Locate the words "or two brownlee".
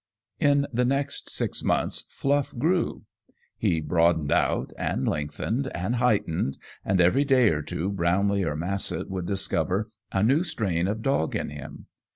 7.49-8.43